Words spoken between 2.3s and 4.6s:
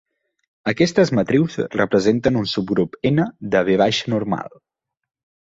un subgrup "N" de "V" normal.